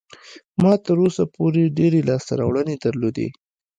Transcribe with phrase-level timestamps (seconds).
[0.61, 3.27] ما تر اوسه پورې ډېرې لاسته راوړنې درلودې.